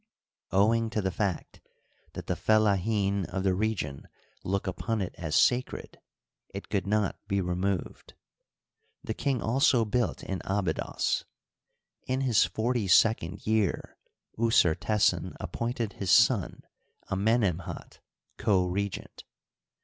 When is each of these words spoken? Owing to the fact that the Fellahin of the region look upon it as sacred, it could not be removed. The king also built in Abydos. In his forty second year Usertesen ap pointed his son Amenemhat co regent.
Owing 0.49 0.89
to 0.89 1.01
the 1.03 1.11
fact 1.11 1.61
that 2.13 2.25
the 2.25 2.35
Fellahin 2.35 3.25
of 3.27 3.43
the 3.43 3.53
region 3.53 4.07
look 4.43 4.65
upon 4.65 4.99
it 4.99 5.13
as 5.19 5.35
sacred, 5.35 5.99
it 6.49 6.69
could 6.69 6.87
not 6.87 7.19
be 7.27 7.39
removed. 7.39 8.15
The 9.03 9.13
king 9.13 9.43
also 9.43 9.85
built 9.85 10.23
in 10.23 10.41
Abydos. 10.43 11.25
In 12.07 12.21
his 12.21 12.45
forty 12.45 12.87
second 12.87 13.45
year 13.45 13.95
Usertesen 14.39 15.35
ap 15.39 15.51
pointed 15.51 15.93
his 15.93 16.09
son 16.09 16.63
Amenemhat 17.11 17.99
co 18.39 18.65
regent. 18.65 19.23